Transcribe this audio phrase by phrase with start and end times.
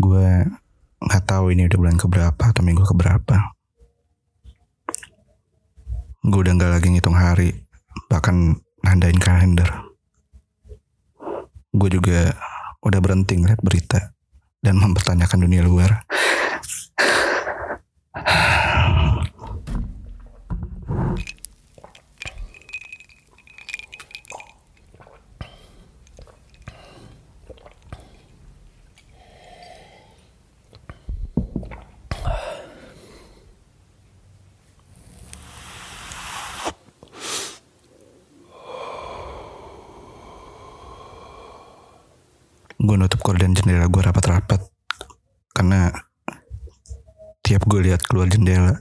[0.00, 0.48] Gue
[0.96, 3.36] nggak tahu ini udah bulan keberapa atau minggu keberapa.
[6.24, 7.52] Gue udah nggak lagi ngitung hari,
[8.08, 9.68] bahkan nandain kalender.
[11.76, 12.32] Gue juga
[12.80, 14.16] udah berhenti ngeliat berita
[14.64, 16.08] dan mempertanyakan dunia luar.
[42.80, 44.64] Gue nutup gorden jendela gue rapat-rapat.
[45.52, 45.92] Karena
[47.44, 48.80] tiap gue lihat keluar jendela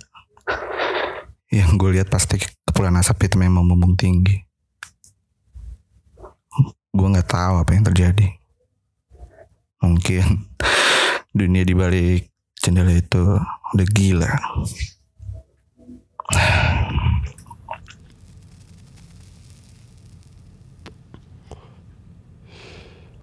[1.51, 4.39] yang gue lihat pasti kepulan asap hitam yang membumbung tinggi.
[6.95, 8.27] Gue nggak tahu apa yang terjadi.
[9.83, 10.47] Mungkin
[11.35, 13.35] dunia di balik jendela itu
[13.75, 14.33] udah gila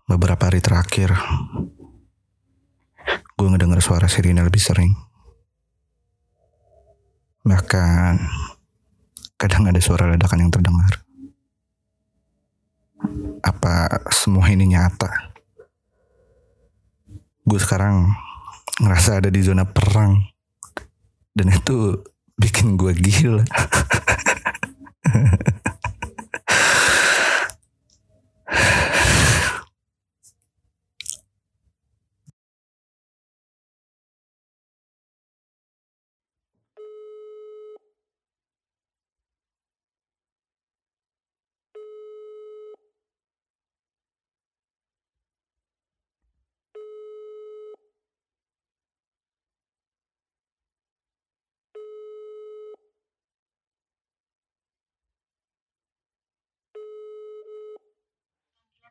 [0.06, 1.10] beberapa hari terakhir
[3.36, 4.94] gue ngedenger suara sirine lebih sering.
[7.44, 8.14] Bahkan
[9.36, 11.04] kadang ada suara ledakan yang terdengar.
[13.44, 15.36] Apa semua ini nyata?
[17.44, 18.08] Gue sekarang
[18.80, 20.16] ngerasa ada di zona perang.
[21.36, 22.00] Dan itu
[22.40, 23.44] bikin gue gila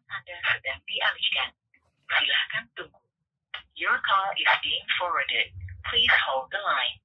[0.09, 1.49] Anda sedang dialihkan.
[2.09, 3.01] Silahkan tunggu.
[3.75, 5.51] Your call is being forwarded.
[5.89, 6.97] Please hold the line.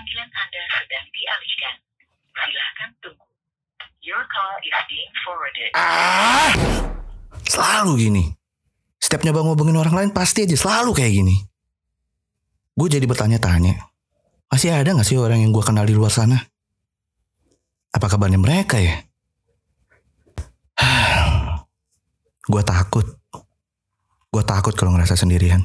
[0.00, 1.74] Panggilan Anda sedang dialihkan.
[2.32, 3.26] Silahkan tunggu.
[4.00, 5.70] Your call is being forwarded.
[5.76, 6.56] Ah,
[7.44, 8.24] selalu gini.
[8.96, 11.36] Setiap nyoba ngobongin orang lain pasti aja selalu kayak gini.
[12.72, 13.76] Gue jadi bertanya-tanya.
[14.48, 16.48] Masih ada gak sih orang yang gue kenal di luar sana?
[17.92, 19.04] Apa kabarnya mereka ya?
[22.56, 23.04] gue takut.
[24.32, 25.60] Gue takut kalau ngerasa sendirian.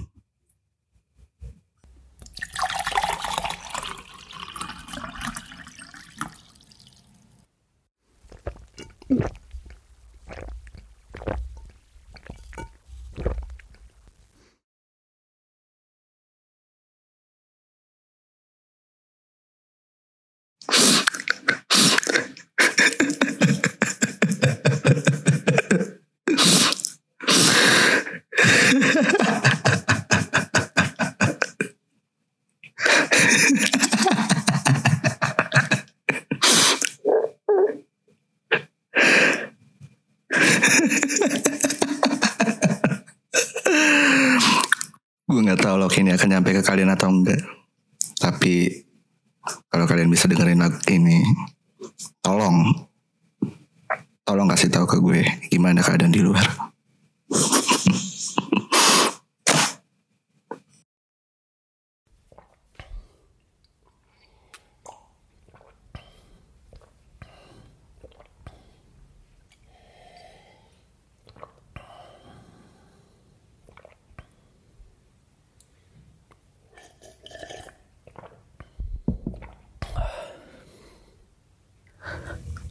[45.26, 47.42] Gue nggak tahu loh ini akan nyampe ke kalian atau enggak.
[48.22, 48.86] Tapi
[49.70, 51.26] kalau kalian bisa dengerin lagu ini,
[52.22, 52.70] tolong,
[54.22, 56.75] tolong kasih tahu ke gue gimana keadaan di luar.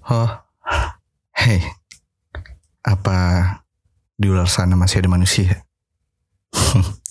[0.05, 0.29] Oh,
[1.33, 1.65] hey,
[2.85, 3.17] apa
[4.21, 5.65] di luar sana masih ada manusia?